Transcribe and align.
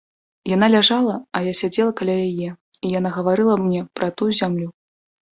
Яна 0.51 0.67
ляжала, 0.75 1.15
а 1.39 1.41
я 1.47 1.51
сядзела 1.59 1.91
каля 1.99 2.15
яе, 2.29 2.47
і 2.87 2.93
яна 2.99 3.09
гаварыла 3.17 3.55
мне 3.65 3.83
пра 3.99 4.07
тую 4.23 4.31
зямлю. 4.41 4.67